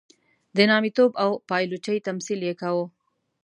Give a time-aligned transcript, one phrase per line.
[0.55, 2.85] د نامیتوب او پایلوچۍ تمثیل یې کاوه.